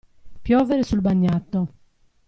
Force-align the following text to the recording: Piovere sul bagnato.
Piovere 0.41 0.81
sul 0.81 0.99
bagnato. 0.99 1.73